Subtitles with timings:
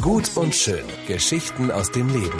[0.00, 0.84] Gut und schön.
[1.06, 2.38] Geschichten aus dem Leben.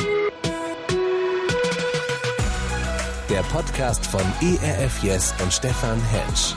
[3.29, 6.55] Der Podcast von ERF Yes und Stefan Hensch.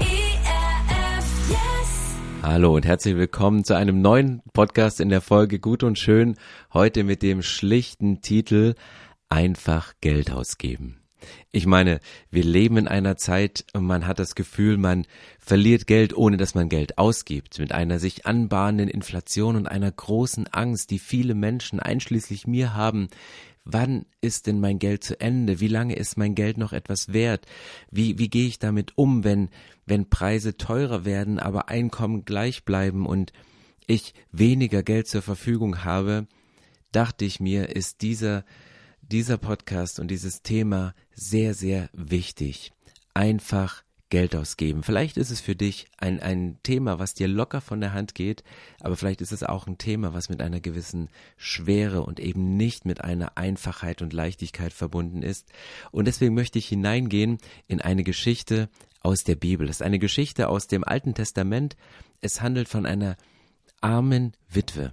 [0.00, 2.16] ERF Yes.
[2.42, 6.36] Hallo und herzlich willkommen zu einem neuen Podcast in der Folge Gut und Schön.
[6.72, 8.74] Heute mit dem schlichten Titel
[9.28, 10.99] Einfach Geld ausgeben.
[11.52, 12.00] Ich meine,
[12.30, 15.06] wir leben in einer Zeit man hat das Gefühl, man
[15.38, 20.46] verliert Geld, ohne dass man Geld ausgibt, mit einer sich anbahnenden Inflation und einer großen
[20.48, 23.08] Angst, die viele Menschen, einschließlich mir, haben.
[23.64, 25.60] Wann ist denn mein Geld zu Ende?
[25.60, 27.46] Wie lange ist mein Geld noch etwas wert?
[27.90, 29.50] Wie, wie gehe ich damit um, wenn,
[29.86, 33.32] wenn Preise teurer werden, aber Einkommen gleich bleiben und
[33.86, 36.26] ich weniger Geld zur Verfügung habe?
[36.92, 38.44] Dachte ich mir, ist dieser
[39.10, 42.72] dieser Podcast und dieses Thema sehr, sehr wichtig.
[43.12, 44.82] Einfach Geld ausgeben.
[44.82, 48.42] Vielleicht ist es für dich ein, ein Thema, was dir locker von der Hand geht,
[48.80, 52.84] aber vielleicht ist es auch ein Thema, was mit einer gewissen Schwere und eben nicht
[52.84, 55.48] mit einer Einfachheit und Leichtigkeit verbunden ist.
[55.92, 58.68] Und deswegen möchte ich hineingehen in eine Geschichte
[59.00, 59.68] aus der Bibel.
[59.68, 61.76] Es ist eine Geschichte aus dem Alten Testament.
[62.20, 63.16] Es handelt von einer
[63.80, 64.92] armen Witwe.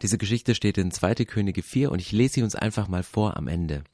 [0.00, 1.14] Diese Geschichte steht in 2.
[1.26, 3.84] Könige 4 und ich lese sie uns einfach mal vor am Ende.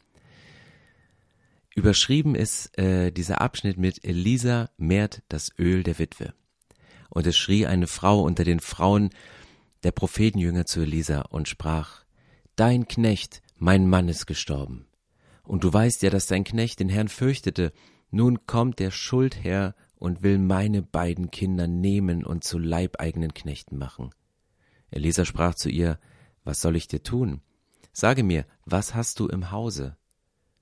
[1.74, 6.34] Überschrieben ist äh, dieser Abschnitt mit Elisa mehrt das Öl der Witwe.
[7.10, 9.10] Und es schrie eine Frau unter den Frauen
[9.82, 12.04] der Prophetenjünger zu Elisa und sprach,
[12.56, 14.86] Dein Knecht, mein Mann ist gestorben.
[15.44, 17.72] Und du weißt ja, dass dein Knecht den Herrn fürchtete.
[18.10, 24.10] Nun kommt der Schuldherr und will meine beiden Kinder nehmen und zu leibeigenen Knechten machen.
[24.91, 25.98] Elisa sprach zu ihr,
[26.44, 27.41] Was soll ich dir tun?
[27.92, 29.97] Sage mir, was hast du im Hause?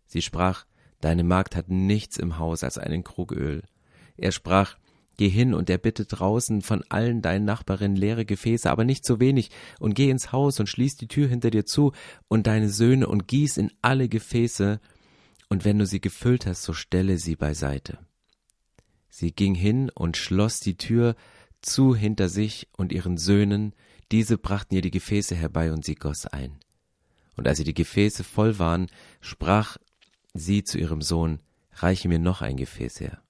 [0.06, 0.64] Sie sprach,
[1.00, 3.62] Deine Magd hat nichts im Haus als einen Krug Öl.
[4.16, 4.76] Er sprach,
[5.18, 9.50] Geh hin und erbitte draußen von allen deinen Nachbarinnen leere Gefäße, aber nicht so wenig,
[9.80, 11.92] und geh ins Haus und schließ die Tür hinter dir zu
[12.28, 14.80] und deine Söhne und gieß in alle Gefäße,
[15.48, 17.98] und wenn du sie gefüllt hast, so stelle sie beiseite.
[19.08, 21.16] Sie ging hin und schloss die Tür
[21.62, 23.74] zu hinter sich und ihren Söhnen,
[24.12, 26.58] diese brachten ihr die Gefäße herbei und sie goss ein.
[27.36, 28.88] Und als sie die Gefäße voll waren,
[29.20, 29.76] sprach
[30.32, 31.40] sie zu ihrem Sohn,
[31.72, 33.22] reiche mir noch ein Gefäß her.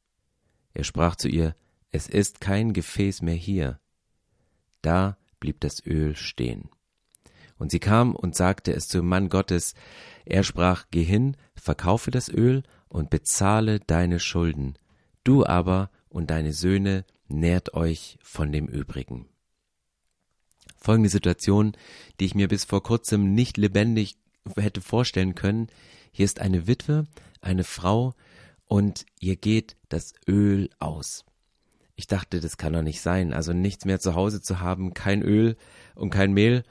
[0.74, 1.56] Er sprach zu ihr,
[1.90, 3.80] es ist kein Gefäß mehr hier.
[4.82, 6.68] Da blieb das Öl stehen.
[7.58, 9.74] Und sie kam und sagte es zum Mann Gottes.
[10.26, 14.74] Er sprach, Geh hin, verkaufe das Öl und bezahle deine Schulden.
[15.24, 19.28] Du aber und deine Söhne nährt euch von dem übrigen.
[20.86, 21.72] Folgende Situation,
[22.20, 24.14] die ich mir bis vor kurzem nicht lebendig
[24.56, 25.66] hätte vorstellen können.
[26.12, 27.08] Hier ist eine Witwe,
[27.40, 28.14] eine Frau,
[28.68, 31.24] und ihr geht das Öl aus.
[31.96, 33.32] Ich dachte, das kann doch nicht sein.
[33.32, 35.56] Also nichts mehr zu Hause zu haben, kein Öl
[35.96, 36.62] und kein Mehl.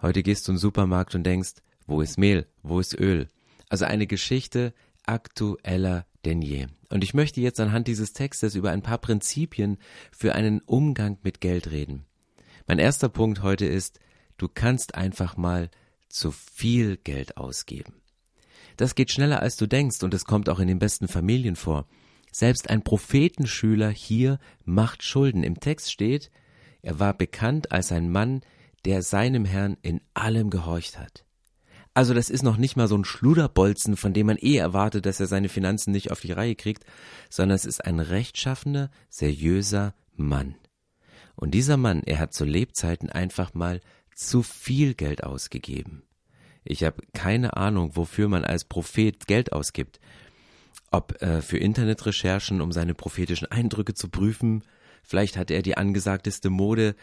[0.00, 3.28] Heute gehst du den Supermarkt und denkst, wo ist Mehl, wo ist Öl?
[3.68, 4.72] Also eine Geschichte
[5.04, 6.68] aktueller denn je.
[6.88, 9.76] Und ich möchte jetzt anhand dieses Textes über ein paar Prinzipien
[10.10, 12.07] für einen Umgang mit Geld reden.
[12.68, 13.98] Mein erster Punkt heute ist,
[14.36, 15.70] du kannst einfach mal
[16.10, 17.94] zu viel Geld ausgeben.
[18.76, 21.86] Das geht schneller als du denkst und es kommt auch in den besten Familien vor.
[22.30, 25.44] Selbst ein Prophetenschüler hier macht Schulden.
[25.44, 26.30] Im Text steht,
[26.82, 28.42] er war bekannt als ein Mann,
[28.84, 31.24] der seinem Herrn in allem gehorcht hat.
[31.94, 35.20] Also das ist noch nicht mal so ein Schluderbolzen, von dem man eh erwartet, dass
[35.20, 36.84] er seine Finanzen nicht auf die Reihe kriegt,
[37.30, 40.54] sondern es ist ein rechtschaffener, seriöser Mann.
[41.38, 43.80] Und dieser Mann, er hat zu Lebzeiten einfach mal
[44.14, 46.02] zu viel Geld ausgegeben.
[46.64, 50.00] Ich habe keine Ahnung, wofür man als Prophet Geld ausgibt.
[50.90, 54.64] Ob äh, für Internetrecherchen, um seine prophetischen Eindrücke zu prüfen,
[55.02, 56.96] vielleicht hat er die angesagteste Mode,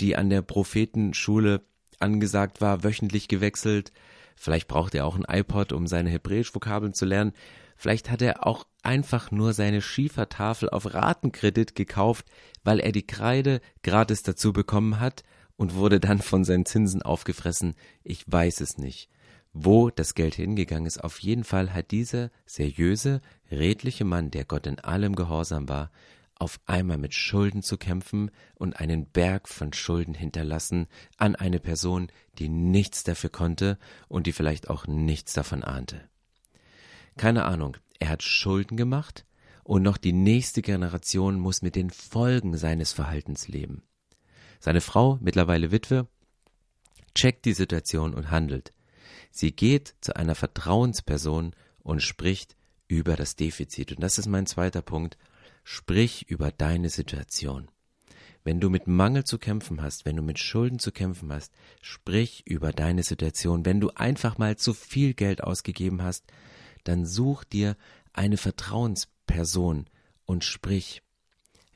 [0.00, 1.62] die an der Prophetenschule
[1.98, 3.92] angesagt war, wöchentlich gewechselt,
[4.36, 7.32] Vielleicht braucht er auch ein iPod, um seine Hebräisch-Vokabeln zu lernen.
[7.76, 12.26] Vielleicht hat er auch einfach nur seine Schiefertafel auf Ratenkredit gekauft,
[12.64, 15.24] weil er die Kreide gratis dazu bekommen hat
[15.56, 17.74] und wurde dann von seinen Zinsen aufgefressen.
[18.02, 19.10] Ich weiß es nicht.
[19.52, 24.66] Wo das Geld hingegangen ist, auf jeden Fall hat dieser seriöse, redliche Mann, der Gott
[24.66, 25.90] in allem gehorsam war,
[26.38, 30.86] auf einmal mit Schulden zu kämpfen und einen Berg von Schulden hinterlassen
[31.16, 32.08] an eine Person,
[32.38, 33.78] die nichts dafür konnte
[34.08, 36.06] und die vielleicht auch nichts davon ahnte.
[37.16, 39.24] Keine Ahnung, er hat Schulden gemacht
[39.64, 43.82] und noch die nächste Generation muss mit den Folgen seines Verhaltens leben.
[44.60, 46.08] Seine Frau, mittlerweile Witwe,
[47.14, 48.72] checkt die Situation und handelt.
[49.30, 52.56] Sie geht zu einer Vertrauensperson und spricht
[52.88, 53.92] über das Defizit.
[53.92, 55.16] Und das ist mein zweiter Punkt.
[55.64, 57.68] Sprich über deine Situation.
[58.44, 61.52] wenn du mit Mangel zu kämpfen hast, wenn du mit Schulden zu kämpfen hast,
[61.82, 63.64] sprich über deine Situation.
[63.64, 66.24] Wenn du einfach mal zu viel Geld ausgegeben hast,
[66.88, 67.76] dann such dir
[68.12, 69.86] eine Vertrauensperson
[70.24, 71.02] und sprich.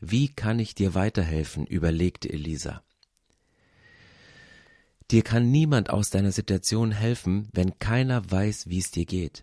[0.00, 1.66] Wie kann ich dir weiterhelfen?
[1.66, 2.82] überlegte Elisa.
[5.10, 9.42] Dir kann niemand aus deiner Situation helfen, wenn keiner weiß, wie es dir geht.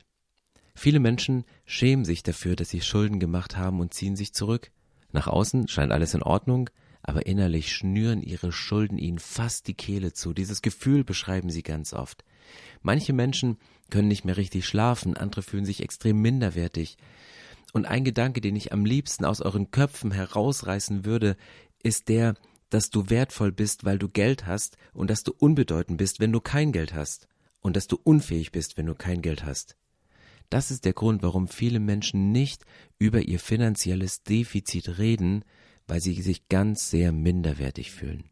[0.73, 4.71] Viele Menschen schämen sich dafür, dass sie Schulden gemacht haben und ziehen sich zurück.
[5.11, 6.69] Nach außen scheint alles in Ordnung,
[7.01, 10.33] aber innerlich schnüren ihre Schulden ihnen fast die Kehle zu.
[10.33, 12.23] Dieses Gefühl beschreiben sie ganz oft.
[12.81, 13.57] Manche Menschen
[13.89, 16.97] können nicht mehr richtig schlafen, andere fühlen sich extrem minderwertig.
[17.73, 21.37] Und ein Gedanke, den ich am liebsten aus euren Köpfen herausreißen würde,
[21.83, 22.35] ist der,
[22.69, 26.41] dass du wertvoll bist, weil du Geld hast und dass du unbedeutend bist, wenn du
[26.41, 27.27] kein Geld hast
[27.61, 29.77] und dass du unfähig bist, wenn du kein Geld hast.
[30.49, 32.63] Das ist der Grund, warum viele Menschen nicht
[32.99, 35.43] über ihr finanzielles Defizit reden,
[35.87, 38.29] weil sie sich ganz sehr minderwertig fühlen.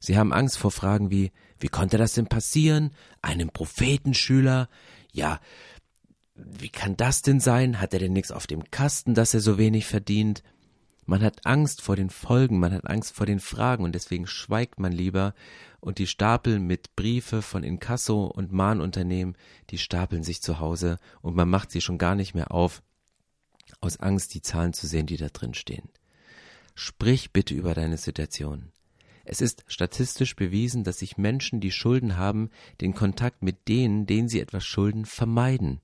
[0.00, 1.30] Sie haben Angst vor Fragen wie,
[1.62, 2.90] wie konnte das denn passieren?
[3.22, 4.68] Einem Prophetenschüler?
[5.12, 5.40] Ja,
[6.34, 7.80] wie kann das denn sein?
[7.80, 10.42] Hat er denn nichts auf dem Kasten, dass er so wenig verdient?
[11.04, 14.80] Man hat Angst vor den Folgen, man hat Angst vor den Fragen und deswegen schweigt
[14.80, 15.34] man lieber
[15.80, 19.36] und die Stapel mit Briefe von Inkasso und Mahnunternehmen,
[19.70, 22.82] die stapeln sich zu Hause und man macht sie schon gar nicht mehr auf,
[23.80, 25.90] aus Angst die Zahlen zu sehen, die da drin stehen.
[26.74, 28.71] Sprich bitte über deine Situation.
[29.24, 34.28] Es ist statistisch bewiesen, dass sich Menschen, die Schulden haben, den Kontakt mit denen, denen
[34.28, 35.80] sie etwas schulden, vermeiden.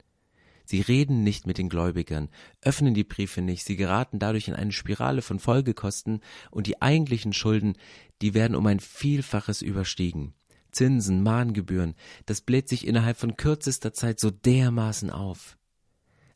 [0.65, 2.29] Sie reden nicht mit den Gläubigern,
[2.61, 6.21] öffnen die Briefe nicht, sie geraten dadurch in eine Spirale von Folgekosten
[6.51, 7.77] und die eigentlichen Schulden,
[8.21, 10.35] die werden um ein Vielfaches überstiegen.
[10.71, 11.95] Zinsen, Mahngebühren,
[12.27, 15.57] das bläht sich innerhalb von kürzester Zeit so dermaßen auf.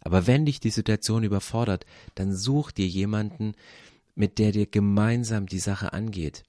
[0.00, 1.84] Aber wenn dich die Situation überfordert,
[2.14, 3.52] dann such dir jemanden,
[4.14, 6.44] mit der dir gemeinsam die Sache angeht,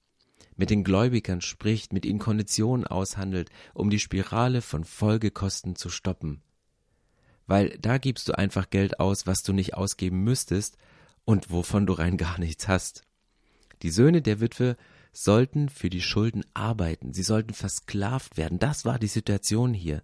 [0.56, 6.42] mit den Gläubigern spricht, mit ihnen Konditionen aushandelt, um die Spirale von Folgekosten zu stoppen
[7.46, 10.76] weil da gibst du einfach Geld aus, was du nicht ausgeben müsstest
[11.24, 13.02] und wovon du rein gar nichts hast.
[13.82, 14.76] Die Söhne der Witwe
[15.12, 18.58] sollten für die Schulden arbeiten, sie sollten versklavt werden.
[18.58, 20.02] Das war die Situation hier.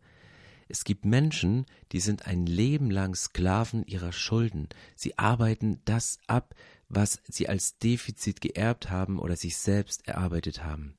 [0.70, 4.68] Es gibt Menschen, die sind ein Leben lang Sklaven ihrer Schulden.
[4.94, 6.54] Sie arbeiten das ab,
[6.88, 10.96] was sie als Defizit geerbt haben oder sich selbst erarbeitet haben.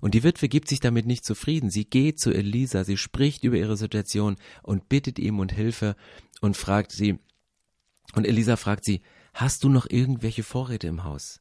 [0.00, 1.70] Und die Witwe gibt sich damit nicht zufrieden.
[1.70, 5.96] Sie geht zu Elisa, sie spricht über ihre Situation und bittet ihm um Hilfe
[6.40, 7.18] und fragt sie,
[8.14, 9.00] und Elisa fragt sie,
[9.32, 11.40] hast du noch irgendwelche Vorräte im Haus?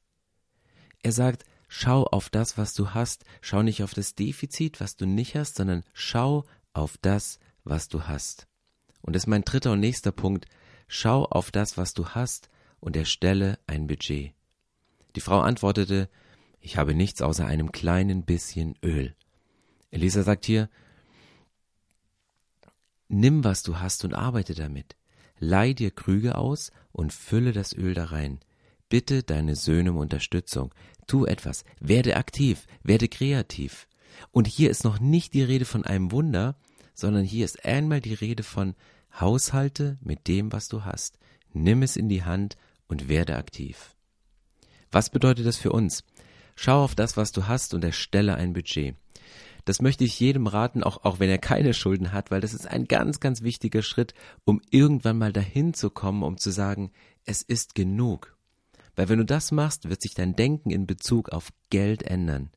[1.01, 5.05] Er sagt, schau auf das, was du hast, schau nicht auf das Defizit, was du
[5.05, 8.47] nicht hast, sondern schau auf das, was du hast.
[9.01, 10.45] Und das ist mein dritter und nächster Punkt,
[10.87, 14.33] schau auf das, was du hast und erstelle ein Budget.
[15.15, 16.09] Die Frau antwortete,
[16.61, 19.15] ich habe nichts außer einem kleinen bisschen Öl.
[19.91, 20.69] Elisa sagt hier,
[23.07, 24.95] nimm, was du hast und arbeite damit.
[25.39, 28.39] Leih dir Krüge aus und fülle das Öl da rein.
[28.89, 30.73] Bitte deine Söhne um Unterstützung.
[31.07, 31.63] Tu etwas.
[31.79, 32.67] Werde aktiv.
[32.83, 33.87] Werde kreativ.
[34.31, 36.55] Und hier ist noch nicht die Rede von einem Wunder,
[36.99, 38.75] sondern hier ist einmal die Rede von
[39.19, 41.17] Haushalte mit dem, was du hast.
[41.53, 42.57] Nimm es in die Hand
[42.87, 43.95] und werde aktiv.
[44.91, 46.03] Was bedeutet das für uns?
[46.55, 48.95] Schau auf das, was du hast und erstelle ein Budget.
[49.65, 52.67] Das möchte ich jedem raten, auch, auch wenn er keine Schulden hat, weil das ist
[52.67, 54.13] ein ganz, ganz wichtiger Schritt,
[54.45, 56.91] um irgendwann mal dahin zu kommen, um zu sagen,
[57.25, 58.35] es ist genug.
[58.95, 62.49] Weil wenn du das machst, wird sich dein Denken in Bezug auf Geld ändern.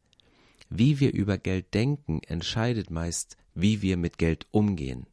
[0.75, 5.07] Wie wir über Geld denken, entscheidet meist, wie wir mit Geld umgehen.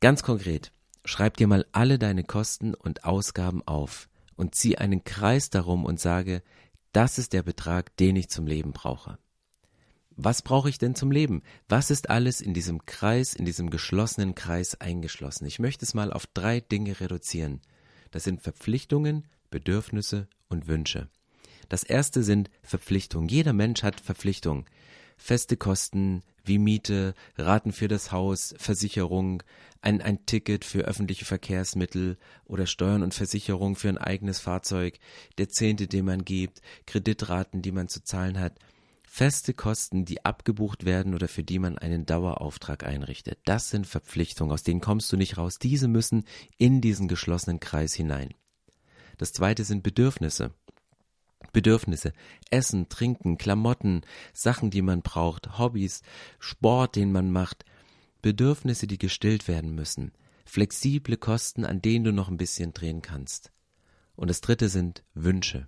[0.00, 0.72] Ganz konkret,
[1.04, 6.00] schreib dir mal alle deine Kosten und Ausgaben auf und zieh einen Kreis darum und
[6.00, 6.42] sage,
[6.90, 9.18] das ist der Betrag, den ich zum Leben brauche.
[10.10, 11.42] Was brauche ich denn zum Leben?
[11.68, 15.46] Was ist alles in diesem Kreis, in diesem geschlossenen Kreis eingeschlossen?
[15.46, 17.60] Ich möchte es mal auf drei Dinge reduzieren.
[18.10, 21.08] Das sind Verpflichtungen, Bedürfnisse und Wünsche.
[21.68, 23.28] Das erste sind Verpflichtungen.
[23.28, 24.66] Jeder Mensch hat Verpflichtungen.
[25.16, 29.42] Feste Kosten wie Miete, Raten für das Haus, Versicherung,
[29.80, 34.98] ein, ein Ticket für öffentliche Verkehrsmittel oder Steuern und Versicherung für ein eigenes Fahrzeug,
[35.38, 38.58] der Zehnte, den man gibt, Kreditraten, die man zu zahlen hat,
[39.04, 43.38] feste Kosten, die abgebucht werden oder für die man einen Dauerauftrag einrichtet.
[43.44, 45.58] Das sind Verpflichtungen, aus denen kommst du nicht raus.
[45.60, 46.24] Diese müssen
[46.58, 48.34] in diesen geschlossenen Kreis hinein.
[49.18, 50.52] Das zweite sind Bedürfnisse.
[51.56, 52.12] Bedürfnisse.
[52.50, 54.02] Essen, Trinken, Klamotten,
[54.34, 56.02] Sachen, die man braucht, Hobbys,
[56.38, 57.64] Sport, den man macht.
[58.20, 60.12] Bedürfnisse, die gestillt werden müssen.
[60.44, 63.52] Flexible Kosten, an denen du noch ein bisschen drehen kannst.
[64.16, 65.66] Und das dritte sind Wünsche.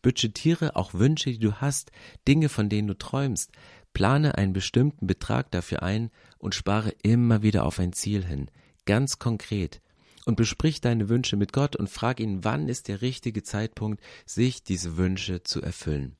[0.00, 1.92] Budgetiere auch Wünsche, die du hast,
[2.26, 3.52] Dinge, von denen du träumst.
[3.92, 8.50] Plane einen bestimmten Betrag dafür ein und spare immer wieder auf ein Ziel hin.
[8.86, 9.82] Ganz konkret.
[10.26, 14.62] Und besprich deine Wünsche mit Gott und frag ihn, wann ist der richtige Zeitpunkt, sich
[14.62, 16.16] diese Wünsche zu erfüllen.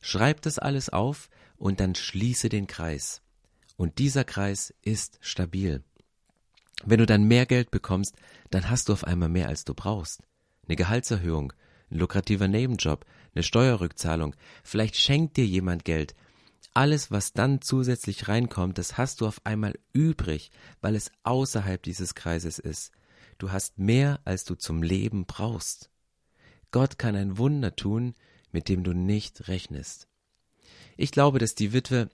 [0.00, 3.22] Schreib das alles auf und dann schließe den Kreis.
[3.76, 5.82] Und dieser Kreis ist stabil.
[6.84, 8.16] Wenn du dann mehr Geld bekommst,
[8.50, 10.22] dann hast du auf einmal mehr, als du brauchst.
[10.66, 11.52] Eine Gehaltserhöhung,
[11.90, 13.04] ein lukrativer Nebenjob,
[13.34, 16.14] eine Steuerrückzahlung, vielleicht schenkt dir jemand Geld.
[16.74, 20.50] Alles, was dann zusätzlich reinkommt, das hast du auf einmal übrig,
[20.80, 22.92] weil es außerhalb dieses Kreises ist.
[23.38, 25.90] Du hast mehr, als du zum Leben brauchst.
[26.70, 28.14] Gott kann ein Wunder tun,
[28.50, 30.08] mit dem du nicht rechnest.
[30.96, 32.10] Ich glaube, dass die Witwe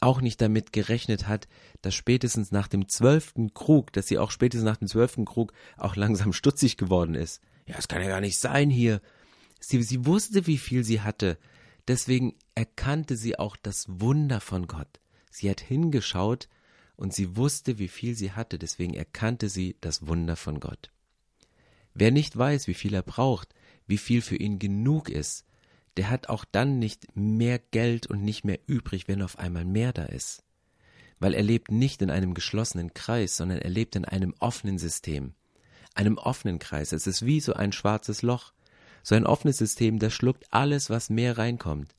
[0.00, 1.46] auch nicht damit gerechnet hat,
[1.82, 5.96] dass spätestens nach dem zwölften Krug, dass sie auch spätestens nach dem zwölften Krug auch
[5.96, 7.40] langsam stutzig geworden ist.
[7.66, 9.00] Ja, es kann ja gar nicht sein hier.
[9.60, 11.38] Sie, sie wusste, wie viel sie hatte.
[11.86, 15.00] Deswegen erkannte sie auch das Wunder von Gott.
[15.30, 16.48] Sie hat hingeschaut
[17.00, 18.58] und sie wusste, wie viel sie hatte.
[18.58, 20.90] Deswegen erkannte sie das Wunder von Gott.
[21.94, 23.54] Wer nicht weiß, wie viel er braucht,
[23.86, 25.46] wie viel für ihn genug ist,
[25.96, 29.94] der hat auch dann nicht mehr Geld und nicht mehr übrig, wenn auf einmal mehr
[29.94, 30.44] da ist.
[31.18, 35.32] Weil er lebt nicht in einem geschlossenen Kreis, sondern er lebt in einem offenen System.
[35.94, 36.92] Einem offenen Kreis.
[36.92, 38.52] Es ist wie so ein schwarzes Loch.
[39.02, 41.94] So ein offenes System, das schluckt alles, was mehr reinkommt.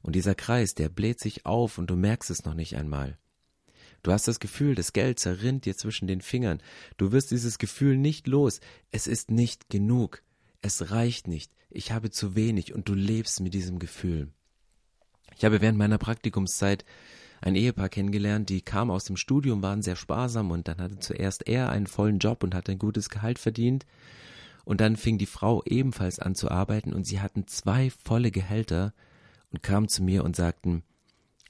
[0.00, 3.18] Und dieser Kreis, der bläht sich auf und du merkst es noch nicht einmal.
[4.04, 6.62] Du hast das Gefühl, das Geld zerrinnt dir zwischen den Fingern.
[6.96, 8.60] Du wirst dieses Gefühl nicht los.
[8.92, 10.22] Es ist nicht genug.
[10.62, 14.28] Es reicht nicht ich habe zu wenig und du lebst mit diesem Gefühl.
[15.36, 16.84] Ich habe während meiner Praktikumszeit
[17.40, 21.46] ein Ehepaar kennengelernt, die kam aus dem Studium, waren sehr sparsam und dann hatte zuerst
[21.46, 23.84] er einen vollen Job und hat ein gutes Gehalt verdient.
[24.64, 28.94] Und dann fing die Frau ebenfalls an zu arbeiten und sie hatten zwei volle Gehälter
[29.50, 30.84] und kamen zu mir und sagten,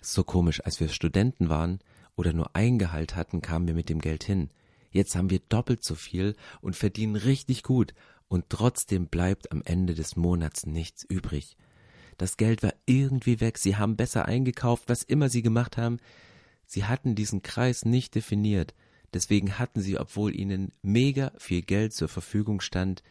[0.00, 1.78] so komisch, als wir Studenten waren
[2.16, 4.50] oder nur ein Gehalt hatten, kamen wir mit dem Geld hin.
[4.90, 7.94] Jetzt haben wir doppelt so viel und verdienen richtig gut
[8.28, 11.56] und trotzdem bleibt am Ende des Monats nichts übrig.
[12.16, 15.98] Das Geld war irgendwie weg, sie haben besser eingekauft, was immer sie gemacht haben.
[16.66, 18.74] Sie hatten diesen Kreis nicht definiert,
[19.12, 23.02] deswegen hatten sie, obwohl ihnen mega viel Geld zur Verfügung stand,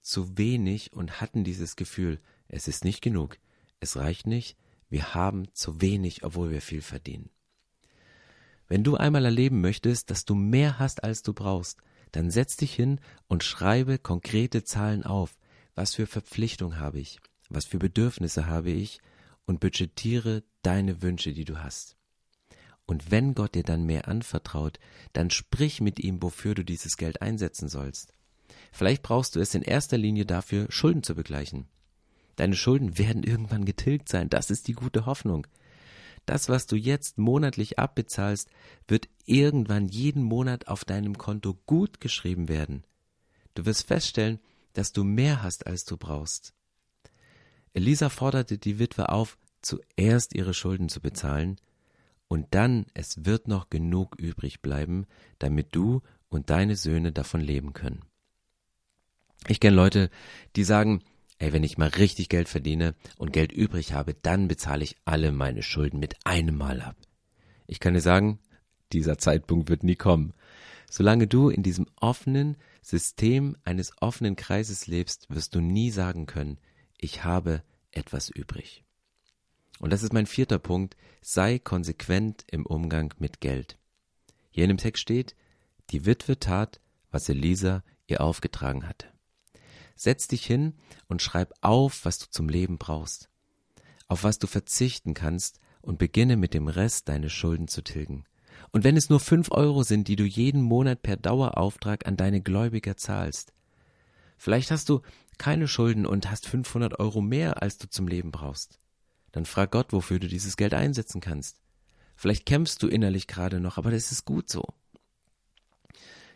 [0.00, 3.38] zu wenig und hatten dieses Gefühl, es ist nicht genug,
[3.80, 4.56] es reicht nicht,
[4.88, 7.30] wir haben zu wenig, obwohl wir viel verdienen.
[8.72, 11.76] Wenn du einmal erleben möchtest, dass du mehr hast, als du brauchst,
[12.10, 15.36] dann setz dich hin und schreibe konkrete Zahlen auf.
[15.74, 17.20] Was für Verpflichtung habe ich?
[17.50, 18.98] Was für Bedürfnisse habe ich?
[19.44, 21.98] Und budgetiere deine Wünsche, die du hast.
[22.86, 24.78] Und wenn Gott dir dann mehr anvertraut,
[25.12, 28.14] dann sprich mit ihm, wofür du dieses Geld einsetzen sollst.
[28.72, 31.66] Vielleicht brauchst du es in erster Linie dafür, Schulden zu begleichen.
[32.36, 35.46] Deine Schulden werden irgendwann getilgt sein, das ist die gute Hoffnung.
[36.26, 38.48] Das, was du jetzt monatlich abbezahlst,
[38.86, 42.84] wird irgendwann jeden Monat auf deinem Konto gut geschrieben werden.
[43.54, 44.38] Du wirst feststellen,
[44.72, 46.54] dass du mehr hast, als du brauchst.
[47.74, 51.58] Elisa forderte die Witwe auf, zuerst ihre Schulden zu bezahlen,
[52.28, 55.06] und dann es wird noch genug übrig bleiben,
[55.38, 56.00] damit du
[56.30, 58.00] und deine Söhne davon leben können.
[59.48, 60.08] Ich kenne Leute,
[60.56, 61.02] die sagen,
[61.42, 65.32] Ey, wenn ich mal richtig Geld verdiene und Geld übrig habe, dann bezahle ich alle
[65.32, 66.94] meine Schulden mit einem Mal ab.
[67.66, 68.38] Ich kann dir sagen,
[68.92, 70.34] dieser Zeitpunkt wird nie kommen.
[70.88, 76.58] Solange du in diesem offenen System eines offenen Kreises lebst, wirst du nie sagen können,
[76.96, 78.84] ich habe etwas übrig.
[79.80, 83.78] Und das ist mein vierter Punkt, sei konsequent im Umgang mit Geld.
[84.52, 85.34] Hier in dem Text steht,
[85.90, 86.78] die Witwe tat,
[87.10, 89.11] was Elisa ihr aufgetragen hatte.
[89.94, 90.74] Setz dich hin
[91.08, 93.28] und schreib auf, was du zum Leben brauchst,
[94.08, 98.24] auf was du verzichten kannst und beginne mit dem Rest deine Schulden zu tilgen.
[98.70, 102.40] Und wenn es nur fünf Euro sind, die du jeden Monat per Dauerauftrag an deine
[102.40, 103.52] Gläubiger zahlst.
[104.38, 105.02] Vielleicht hast du
[105.38, 108.78] keine Schulden und hast 500 Euro mehr, als du zum Leben brauchst.
[109.32, 111.60] Dann frag Gott, wofür du dieses Geld einsetzen kannst.
[112.16, 114.64] Vielleicht kämpfst du innerlich gerade noch, aber das ist gut so.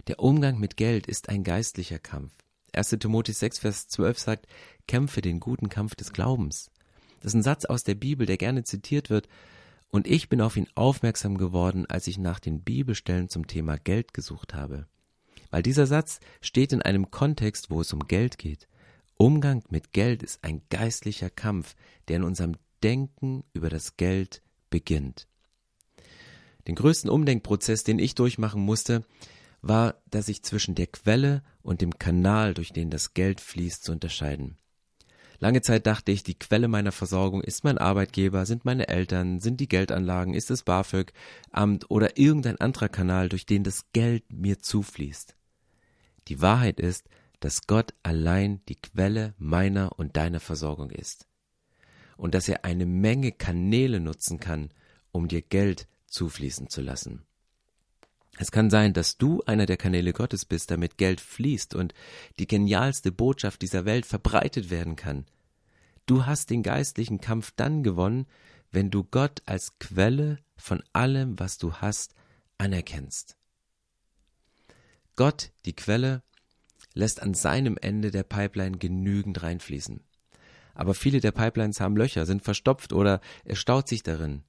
[0.07, 2.33] Der Umgang mit Geld ist ein geistlicher Kampf.
[2.77, 2.91] 1.
[3.01, 4.47] Timotheus 6, Vers 12 sagt,
[4.87, 6.71] kämpfe den guten Kampf des Glaubens.
[7.21, 9.29] Das ist ein Satz aus der Bibel, der gerne zitiert wird.
[9.89, 14.13] Und ich bin auf ihn aufmerksam geworden, als ich nach den Bibelstellen zum Thema Geld
[14.15, 14.87] gesucht habe.
[15.51, 18.69] Weil dieser Satz steht in einem Kontext, wo es um Geld geht.
[19.17, 21.75] Umgang mit Geld ist ein geistlicher Kampf,
[22.09, 25.27] der in unserem Denken über das Geld beginnt.
[26.67, 29.05] Den größten Umdenkprozess, den ich durchmachen musste,
[29.69, 33.93] war, dass sich zwischen der Quelle und dem Kanal, durch den das Geld fließt, zu
[33.93, 34.59] unterscheiden.
[35.39, 39.61] Lange Zeit dachte ich, die Quelle meiner Versorgung ist mein Arbeitgeber, sind meine Eltern, sind
[39.61, 41.13] die Geldanlagen, ist das BAföG,
[41.51, 45.37] Amt oder irgendein anderer Kanal, durch den das Geld mir zufließt.
[46.29, 47.09] Die Wahrheit ist,
[47.41, 51.27] dass Gott allein die Quelle meiner und deiner Versorgung ist.
[52.17, 54.71] Und dass er eine Menge Kanäle nutzen kann,
[55.13, 57.26] um dir Geld zufließen zu lassen.
[58.39, 61.95] Es kann sein, dass du einer der Kanäle Gottes bist, damit Geld fließt und
[62.39, 65.25] die genialste Botschaft dieser Welt verbreitet werden kann.
[66.05, 68.27] Du hast den geistlichen Kampf dann gewonnen,
[68.71, 72.15] wenn du Gott als Quelle von allem, was du hast,
[72.59, 73.37] anerkennst.
[75.17, 76.23] Gott, die Quelle,
[76.93, 80.01] lässt an seinem Ende der Pipeline genügend reinfließen.
[80.75, 84.43] Aber viele der Pipelines haben Löcher, sind verstopft oder er staut sich darin.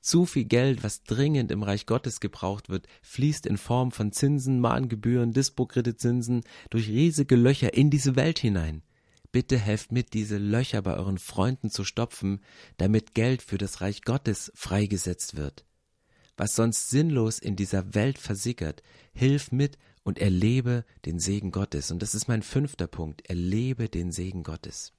[0.00, 4.58] Zu viel Geld, was dringend im Reich Gottes gebraucht wird, fließt in Form von Zinsen,
[4.58, 8.82] Mahngebühren, Dispokreditzinsen durch riesige Löcher in diese Welt hinein.
[9.30, 12.40] Bitte helft mit, diese Löcher bei euren Freunden zu stopfen,
[12.78, 15.64] damit Geld für das Reich Gottes freigesetzt wird.
[16.36, 21.90] Was sonst sinnlos in dieser Welt versickert, hilf mit und erlebe den Segen Gottes.
[21.90, 23.28] Und das ist mein fünfter Punkt.
[23.28, 24.94] Erlebe den Segen Gottes.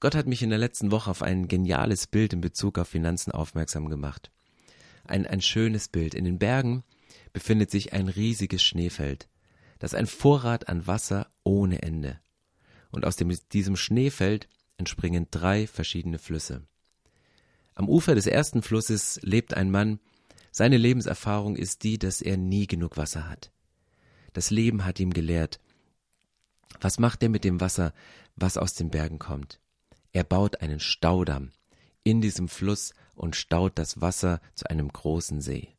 [0.00, 3.32] Gott hat mich in der letzten Woche auf ein geniales Bild in Bezug auf Finanzen
[3.32, 4.30] aufmerksam gemacht.
[5.04, 6.14] Ein, ein schönes Bild.
[6.14, 6.84] In den Bergen
[7.34, 9.28] befindet sich ein riesiges Schneefeld.
[9.78, 12.18] Das ist ein Vorrat an Wasser ohne Ende.
[12.90, 16.62] Und aus dem, diesem Schneefeld entspringen drei verschiedene Flüsse.
[17.74, 20.00] Am Ufer des ersten Flusses lebt ein Mann.
[20.50, 23.52] Seine Lebenserfahrung ist die, dass er nie genug Wasser hat.
[24.32, 25.60] Das Leben hat ihm gelehrt.
[26.80, 27.92] Was macht er mit dem Wasser,
[28.36, 29.60] was aus den Bergen kommt?
[30.12, 31.52] Er baut einen Staudamm
[32.02, 35.76] in diesem Fluss und staut das Wasser zu einem großen See.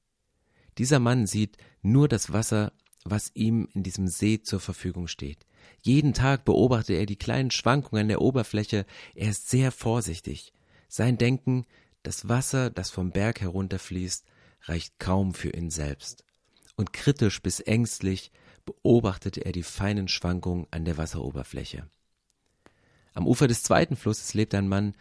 [0.78, 2.72] Dieser Mann sieht nur das Wasser,
[3.04, 5.46] was ihm in diesem See zur Verfügung steht.
[5.82, 8.86] Jeden Tag beobachtet er die kleinen Schwankungen an der Oberfläche,
[9.16, 10.54] er ist sehr vorsichtig.
[10.88, 11.66] Sein Denken,
[12.04, 14.26] das Wasser, das vom Berg herunterfließt,
[14.64, 16.24] reicht kaum für ihn selbst.
[16.76, 18.32] Und kritisch bis ängstlich
[18.66, 21.90] beobachtete er die feinen Schwankungen an der Wasseroberfläche.
[23.14, 24.94] Am Ufer des zweiten Flusses lebt ein Mann.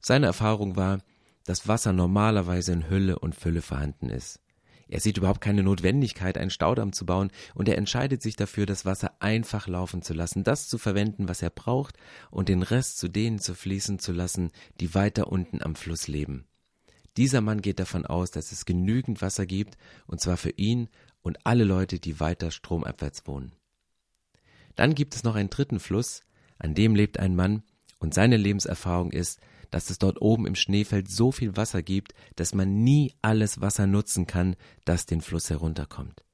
[0.00, 1.00] Seine Erfahrung war,
[1.44, 4.40] dass Wasser normalerweise in Hülle und Fülle vorhanden ist.
[4.88, 8.84] Er sieht überhaupt keine Notwendigkeit, einen Staudamm zu bauen, und er entscheidet sich dafür, das
[8.84, 11.96] Wasser einfach laufen zu lassen, das zu verwenden, was er braucht,
[12.30, 16.46] und den Rest zu denen zu fließen zu lassen, die weiter unten am Fluss leben.
[17.16, 19.76] Dieser Mann geht davon aus, dass es genügend Wasser gibt,
[20.06, 20.88] und zwar für ihn
[21.22, 23.52] und alle Leute, die weiter stromabwärts wohnen.
[24.76, 26.22] Dann gibt es noch einen dritten Fluss,
[26.58, 27.62] an dem lebt ein Mann,
[27.98, 29.40] und seine Lebenserfahrung ist,
[29.70, 33.86] dass es dort oben im Schneefeld so viel Wasser gibt, dass man nie alles Wasser
[33.86, 36.25] nutzen kann, das den Fluss herunterkommt.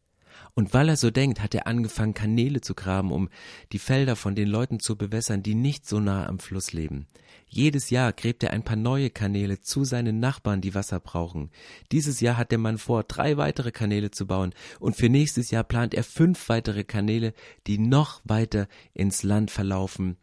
[0.55, 3.29] Und weil er so denkt, hat er angefangen, Kanäle zu graben, um
[3.73, 7.07] die Felder von den Leuten zu bewässern, die nicht so nah am Fluss leben.
[7.49, 11.51] Jedes Jahr gräbt er ein paar neue Kanäle zu seinen Nachbarn, die Wasser brauchen.
[11.91, 15.65] Dieses Jahr hat der Mann vor, drei weitere Kanäle zu bauen, und für nächstes Jahr
[15.65, 17.35] plant er fünf weitere Kanäle,
[17.67, 20.17] die noch weiter ins Land verlaufen.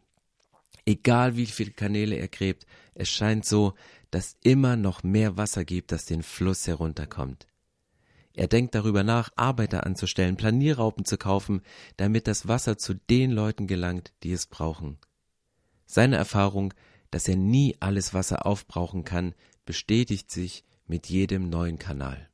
[0.86, 3.74] Egal wie viele Kanäle er gräbt, es scheint so,
[4.10, 7.46] dass immer noch mehr Wasser gibt, das den Fluss herunterkommt.
[8.34, 11.62] Er denkt darüber nach, Arbeiter anzustellen, Planierraupen zu kaufen,
[11.96, 14.98] damit das Wasser zu den Leuten gelangt, die es brauchen.
[15.86, 16.72] Seine Erfahrung,
[17.10, 22.28] dass er nie alles Wasser aufbrauchen kann, bestätigt sich mit jedem neuen Kanal.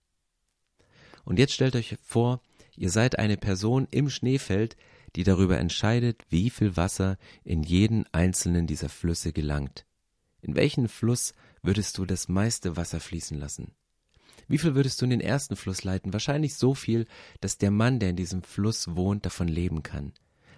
[1.24, 2.40] Und jetzt stellt euch vor,
[2.76, 4.76] ihr seid eine Person im Schneefeld,
[5.16, 9.87] die darüber entscheidet, wie viel Wasser in jeden einzelnen dieser Flüsse gelangt.
[10.42, 11.32] In welchen Fluss
[11.62, 13.74] würdest du das meiste Wasser fließen lassen?
[14.48, 16.12] Wie viel würdest du in den ersten Fluss leiten?
[16.12, 17.06] Wahrscheinlich so viel,
[17.40, 20.12] dass der Mann, der in diesem Fluss wohnt, davon leben kann.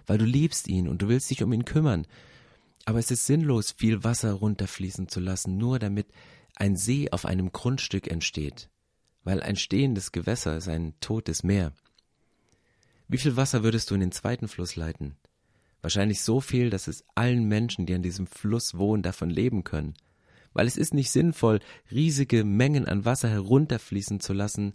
[0.05, 2.05] Weil du liebst ihn und du willst dich um ihn kümmern.
[2.85, 6.07] Aber es ist sinnlos, viel Wasser runterfließen zu lassen, nur damit
[6.55, 8.69] ein See auf einem Grundstück entsteht.
[9.23, 11.73] Weil ein stehendes Gewässer ist ein totes Meer.
[13.07, 15.15] Wie viel Wasser würdest du in den zweiten Fluss leiten?
[15.81, 19.95] Wahrscheinlich so viel, dass es allen Menschen, die an diesem Fluss wohnen, davon leben können
[20.53, 21.59] weil es ist nicht sinnvoll,
[21.91, 24.73] riesige Mengen an Wasser herunterfließen zu lassen,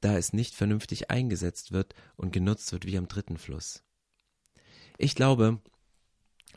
[0.00, 3.82] da es nicht vernünftig eingesetzt wird und genutzt wird wie am dritten Fluss.
[4.98, 5.60] Ich glaube,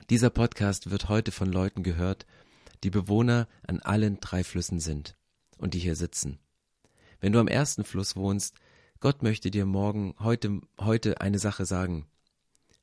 [0.10, 2.26] dieser Podcast wird heute von Leuten gehört,
[2.84, 5.16] die Bewohner an allen drei Flüssen sind
[5.58, 6.40] und die hier sitzen.
[7.20, 8.58] Wenn du am ersten Fluss wohnst,
[9.00, 12.06] Gott möchte dir morgen, heute, heute eine Sache sagen.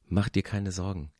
[0.07, 1.13] Mach dir keine Sorgen.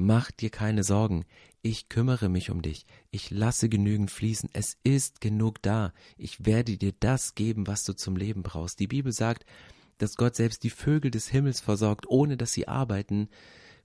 [0.00, 1.24] Mach dir keine Sorgen.
[1.60, 2.86] Ich kümmere mich um dich.
[3.10, 4.48] Ich lasse genügend fließen.
[4.52, 5.92] Es ist genug da.
[6.16, 8.78] Ich werde dir das geben, was du zum Leben brauchst.
[8.78, 9.44] Die Bibel sagt,
[9.98, 13.28] dass Gott selbst die Vögel des Himmels versorgt, ohne dass sie arbeiten.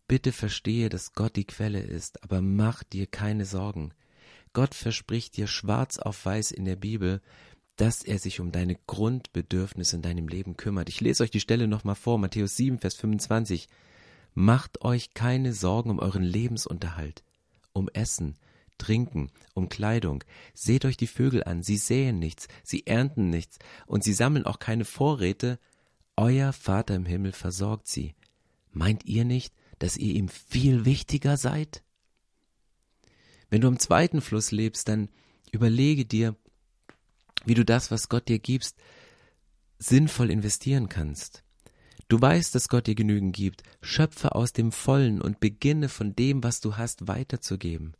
[0.07, 3.91] Bitte verstehe, dass Gott die Quelle ist, aber mach dir keine Sorgen.
[4.53, 7.21] Gott verspricht dir schwarz auf weiß in der Bibel,
[7.75, 10.89] dass er sich um deine Grundbedürfnisse in deinem Leben kümmert.
[10.89, 13.67] Ich lese euch die Stelle nochmal vor, Matthäus 7, Vers 25.
[14.33, 17.23] Macht euch keine Sorgen um euren Lebensunterhalt,
[17.71, 18.35] um Essen,
[18.77, 20.23] Trinken, um Kleidung.
[20.53, 24.59] Seht euch die Vögel an, sie säen nichts, sie ernten nichts, und sie sammeln auch
[24.59, 25.59] keine Vorräte.
[26.15, 28.15] Euer Vater im Himmel versorgt sie.
[28.71, 31.83] Meint ihr nicht, dass ihr ihm viel wichtiger seid?
[33.49, 35.09] Wenn du am zweiten Fluss lebst, dann
[35.51, 36.35] überlege dir,
[37.45, 38.77] wie du das, was Gott dir gibst,
[39.77, 41.43] sinnvoll investieren kannst.
[42.13, 43.63] Du weißt, dass Gott dir genügend gibt.
[43.81, 47.95] Schöpfe aus dem Vollen und beginne von dem, was du hast, weiterzugeben.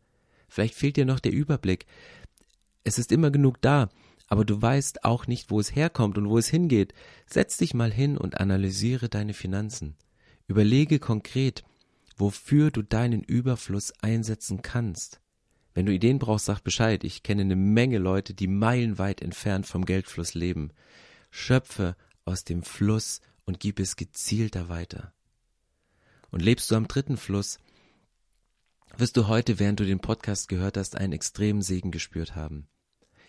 [0.47, 1.88] Vielleicht fehlt dir noch der Überblick.
[2.84, 3.89] Es ist immer genug da,
[4.28, 6.93] aber du weißt auch nicht, wo es herkommt und wo es hingeht.
[7.26, 9.95] Setz dich mal hin und analysiere deine Finanzen.
[10.45, 11.63] Überlege konkret,
[12.15, 15.21] wofür du deinen Überfluss einsetzen kannst.
[15.73, 17.04] Wenn du Ideen brauchst, sag Bescheid.
[17.04, 20.69] Ich kenne eine Menge Leute, die meilenweit entfernt vom Geldfluss leben.
[21.32, 21.95] Schöpfe
[22.26, 25.14] aus dem Fluss und gib es gezielter weiter.
[26.32, 27.60] Und lebst du am dritten Fluss,
[28.98, 32.68] wirst du heute, während du den Podcast gehört hast, einen extremen Segen gespürt haben.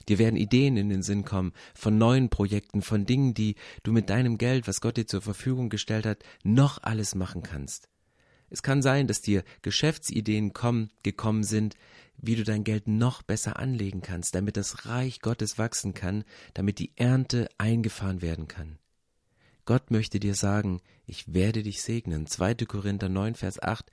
[0.09, 4.11] Dir werden Ideen in den Sinn kommen von neuen Projekten, von Dingen, die du mit
[4.11, 7.89] deinem Geld, was Gott dir zur Verfügung gestellt hat, noch alles machen kannst.
[8.51, 11.77] Es kann sein, dass dir Geschäftsideen kommen, gekommen sind,
[12.19, 16.79] wie du dein Geld noch besser anlegen kannst, damit das Reich Gottes wachsen kann, damit
[16.79, 18.79] die Ernte eingefahren werden kann.
[19.65, 22.27] Gott möchte dir sagen, ich werde dich segnen.
[22.27, 22.55] 2.
[22.67, 23.91] Korinther 9, Vers 8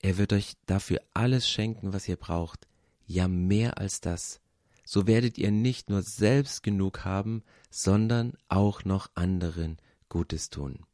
[0.00, 2.68] er wird euch dafür alles schenken, was ihr braucht,
[3.06, 4.40] ja mehr als das.
[4.84, 10.84] So werdet ihr nicht nur selbst genug haben, sondern auch noch anderen Gutes tun.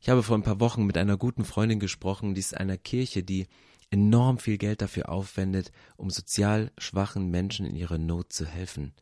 [0.00, 3.22] Ich habe vor ein paar Wochen mit einer guten Freundin gesprochen, die ist einer Kirche,
[3.22, 3.46] die
[3.90, 8.92] enorm viel Geld dafür aufwendet, um sozial schwachen Menschen in ihrer Not zu helfen.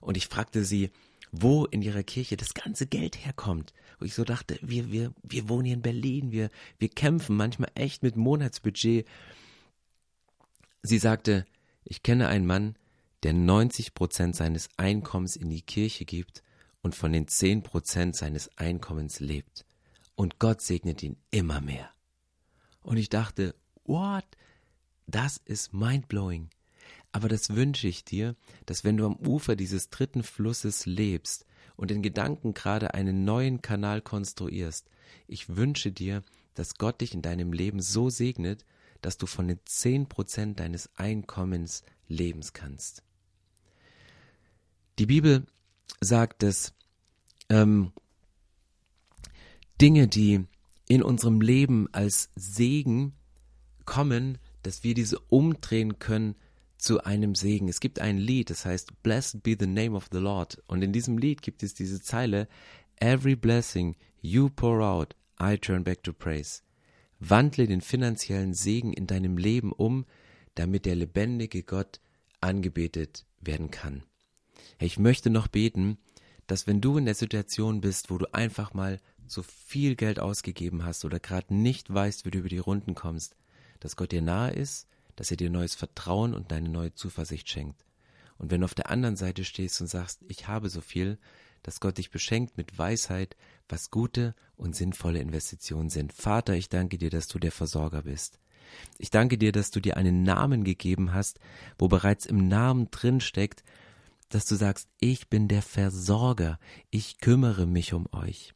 [0.00, 0.90] Und ich fragte sie,
[1.32, 3.72] wo in ihrer Kirche das ganze Geld herkommt.
[3.98, 7.70] Wo ich so dachte, wir, wir, wir wohnen hier in Berlin, wir, wir kämpfen manchmal
[7.74, 9.06] echt mit Monatsbudget.
[10.82, 11.46] Sie sagte,
[11.84, 12.76] ich kenne einen Mann,
[13.22, 16.42] der 90 Prozent seines Einkommens in die Kirche gibt
[16.82, 19.66] und von den 10 Prozent seines Einkommens lebt.
[20.14, 21.90] Und Gott segnet ihn immer mehr.
[22.82, 24.24] Und ich dachte, what?
[25.06, 26.50] Das ist mindblowing.
[27.12, 31.44] Aber das wünsche ich dir, dass wenn du am Ufer dieses dritten Flusses lebst
[31.76, 34.88] und in Gedanken gerade einen neuen Kanal konstruierst,
[35.26, 36.22] ich wünsche dir,
[36.54, 38.64] dass Gott dich in deinem Leben so segnet,
[39.02, 43.02] dass du von den zehn Prozent deines Einkommens leben kannst.
[44.98, 45.46] Die Bibel
[46.00, 46.74] sagt, dass
[47.48, 47.92] ähm,
[49.80, 50.44] Dinge, die
[50.88, 53.14] in unserem Leben als Segen
[53.86, 56.36] kommen, dass wir diese umdrehen können
[56.80, 57.68] zu einem Segen.
[57.68, 60.62] Es gibt ein Lied, das heißt Blessed be the name of the Lord.
[60.66, 62.48] Und in diesem Lied gibt es diese Zeile
[62.96, 66.62] Every blessing you pour out, I turn back to praise.
[67.18, 70.06] Wandle den finanziellen Segen in deinem Leben um,
[70.54, 72.00] damit der lebendige Gott
[72.40, 74.02] angebetet werden kann.
[74.78, 75.98] Ich möchte noch beten,
[76.46, 80.84] dass wenn du in der Situation bist, wo du einfach mal so viel Geld ausgegeben
[80.84, 83.36] hast oder gerade nicht weißt, wie du über die Runden kommst,
[83.78, 87.84] dass Gott dir nahe ist dass er dir neues Vertrauen und eine neue Zuversicht schenkt.
[88.38, 91.18] Und wenn du auf der anderen Seite stehst und sagst, ich habe so viel,
[91.62, 93.36] dass Gott dich beschenkt mit Weisheit,
[93.68, 96.12] was gute und sinnvolle Investitionen sind.
[96.12, 98.38] Vater, ich danke dir, dass du der Versorger bist.
[98.98, 101.38] Ich danke dir, dass du dir einen Namen gegeben hast,
[101.78, 103.64] wo bereits im Namen drin steckt,
[104.28, 106.58] dass du sagst, ich bin der Versorger,
[106.90, 108.54] ich kümmere mich um euch.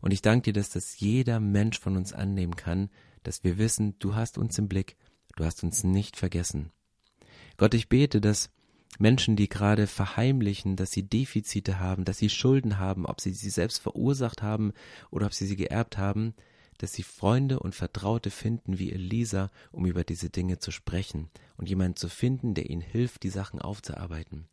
[0.00, 2.88] Und ich danke dir, dass das jeder Mensch von uns annehmen kann,
[3.22, 4.96] dass wir wissen, du hast uns im Blick
[5.40, 6.70] Du hast uns nicht vergessen.
[7.56, 8.50] Gott, ich bete, dass
[8.98, 13.48] Menschen, die gerade verheimlichen, dass sie Defizite haben, dass sie Schulden haben, ob sie sie
[13.48, 14.74] selbst verursacht haben
[15.10, 16.34] oder ob sie sie geerbt haben,
[16.76, 21.70] dass sie Freunde und Vertraute finden wie Elisa, um über diese Dinge zu sprechen und
[21.70, 24.46] jemanden zu finden, der ihnen hilft, die Sachen aufzuarbeiten.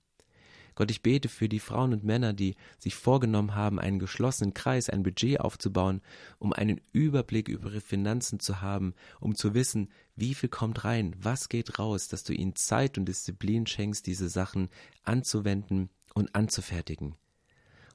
[0.77, 4.91] Gott, ich bete für die Frauen und Männer, die sich vorgenommen haben, einen geschlossenen Kreis,
[4.91, 6.01] ein Budget aufzubauen,
[6.37, 11.15] um einen Überblick über ihre Finanzen zu haben, um zu wissen, wie viel kommt rein,
[11.19, 14.69] was geht raus, dass du ihnen Zeit und Disziplin schenkst, diese Sachen
[15.01, 17.15] anzuwenden und anzufertigen.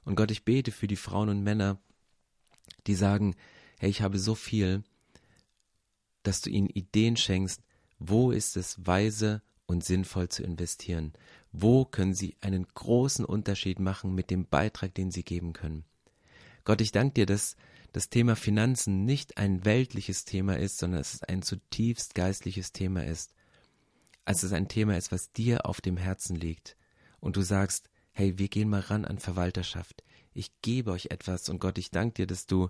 [0.03, 1.79] Und Gott, ich bete für die Frauen und Männer,
[2.85, 3.37] die sagen,
[3.79, 4.83] hey, ich habe so viel,
[6.23, 7.61] dass du ihnen Ideen schenkst,
[7.97, 11.13] wo ist es weise und sinnvoll zu investieren?
[11.53, 15.85] Wo können sie einen großen Unterschied machen mit dem Beitrag, den sie geben können?
[16.65, 17.55] Gott, ich danke dir, dass
[17.91, 23.05] das Thema Finanzen nicht ein weltliches Thema ist, sondern dass es ein zutiefst geistliches Thema
[23.05, 23.35] ist.
[24.25, 26.75] Als es ein Thema ist, was dir auf dem Herzen liegt.
[27.19, 30.03] Und du sagst, hey, wir gehen mal ran an Verwalterschaft.
[30.33, 32.69] Ich gebe euch etwas und Gott, ich danke dir, dass du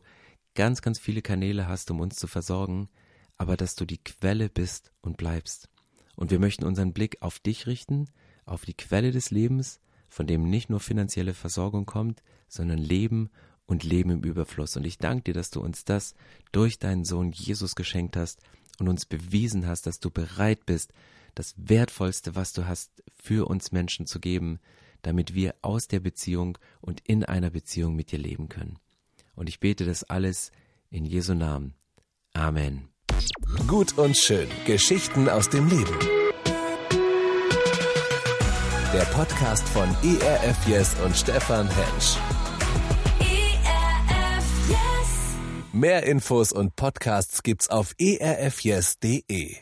[0.56, 2.90] ganz, ganz viele Kanäle hast, um uns zu versorgen,
[3.38, 5.70] aber dass du die Quelle bist und bleibst.
[6.16, 8.10] Und wir möchten unseren Blick auf dich richten,
[8.46, 9.80] auf die Quelle des Lebens,
[10.10, 13.30] von dem nicht nur finanzielle Versorgung kommt, sondern Leben
[13.66, 14.76] und Leben im Überfluss.
[14.78, 16.16] Und ich danke dir, dass du uns das
[16.52, 18.42] durch deinen Sohn Jesus geschenkt hast
[18.80, 20.94] und uns bewiesen hast, dass du bereit bist,
[21.36, 24.60] das Wertvollste, was du hast, für uns Menschen zu geben,
[25.02, 28.78] damit wir aus der Beziehung und in einer Beziehung mit dir leben können.
[29.36, 30.52] Und ich bete das alles
[30.90, 31.74] in Jesu Namen.
[32.34, 32.90] Amen.
[33.68, 34.48] Gut und schön.
[34.66, 36.23] Geschichten aus dem Leben.
[38.94, 42.16] Der Podcast von ERF Yes und Stefan Hensch.
[43.20, 44.78] ERF Yes.
[45.72, 49.56] Mehr Infos und Podcasts gibt's auf erfyes.de.